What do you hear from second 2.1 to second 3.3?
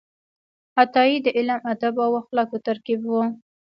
اخلاقو ترکیب و.